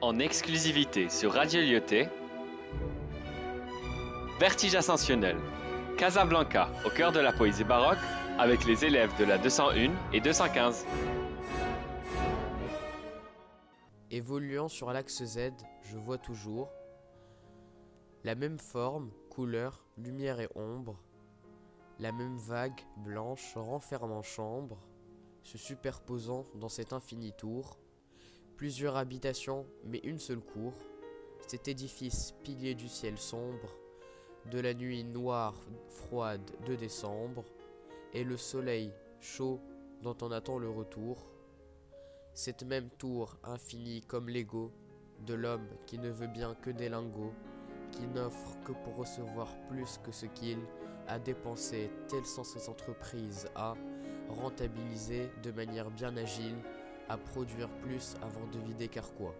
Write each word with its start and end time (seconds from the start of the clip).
en 0.00 0.18
exclusivité 0.18 1.08
sur 1.08 1.32
Radio 1.32 1.60
Lyoté. 1.62 2.08
Vertige 4.38 4.74
ascensionnel. 4.74 5.38
Casablanca, 5.96 6.68
au 6.84 6.90
cœur 6.90 7.12
de 7.12 7.20
la 7.20 7.32
poésie 7.32 7.64
baroque, 7.64 7.98
avec 8.38 8.66
les 8.66 8.84
élèves 8.84 9.16
de 9.18 9.24
la 9.24 9.38
201 9.38 9.92
et 10.12 10.20
215. 10.20 10.84
Évoluant 14.10 14.68
sur 14.68 14.92
l'axe 14.92 15.24
Z, 15.24 15.52
je 15.82 15.96
vois 15.96 16.18
toujours 16.18 16.70
la 18.24 18.34
même 18.34 18.58
forme, 18.58 19.10
couleur, 19.30 19.86
lumière 19.96 20.40
et 20.40 20.48
ombre, 20.54 21.00
la 21.98 22.12
même 22.12 22.36
vague 22.36 22.80
blanche 22.98 23.54
renfermant 23.56 24.22
chambre, 24.22 24.78
se 25.42 25.56
superposant 25.56 26.44
dans 26.54 26.68
cet 26.68 26.92
infini 26.92 27.32
tour, 27.32 27.78
plusieurs 28.56 28.96
habitations 28.96 29.66
mais 29.84 29.98
une 29.98 30.18
seule 30.18 30.40
cour, 30.40 30.72
cet 31.46 31.68
édifice 31.68 32.34
pilier 32.42 32.74
du 32.74 32.88
ciel 32.88 33.18
sombre, 33.18 33.74
de 34.50 34.60
la 34.60 34.74
nuit 34.74 35.04
noire, 35.04 35.54
froide 35.88 36.50
de 36.66 36.74
décembre, 36.74 37.44
et 38.12 38.24
le 38.24 38.36
soleil 38.36 38.92
chaud 39.20 39.60
dont 40.02 40.16
on 40.22 40.30
attend 40.30 40.58
le 40.58 40.70
retour, 40.70 41.26
cette 42.32 42.62
même 42.64 42.88
tour 42.98 43.36
infinie 43.44 44.02
comme 44.02 44.28
l'ego 44.28 44.72
de 45.26 45.34
l'homme 45.34 45.68
qui 45.86 45.98
ne 45.98 46.10
veut 46.10 46.26
bien 46.26 46.54
que 46.54 46.70
des 46.70 46.88
lingots, 46.88 47.34
qui 47.92 48.06
n'offre 48.08 48.56
que 48.64 48.72
pour 48.72 48.96
recevoir 48.96 49.48
plus 49.68 49.98
que 50.04 50.12
ce 50.12 50.26
qu'il 50.26 50.58
a 51.08 51.18
dépensé, 51.18 51.90
telles 52.08 52.26
sont 52.26 52.44
ses 52.44 52.68
entreprises 52.68 53.48
à 53.54 53.74
rentabiliser 54.28 55.30
de 55.42 55.50
manière 55.52 55.90
bien 55.90 56.16
agile, 56.16 56.56
à 57.08 57.16
produire 57.16 57.68
plus 57.82 58.14
avant 58.22 58.46
de 58.52 58.58
vider 58.66 58.88
Carquois. 58.88 59.34